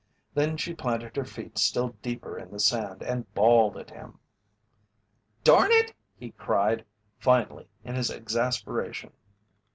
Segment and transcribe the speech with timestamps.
[0.33, 4.17] Then she planted her feet still deeper in the sand and bawled at him.
[5.43, 6.85] "Darn it!" he cried,
[7.19, 9.13] finally, in his exasperation.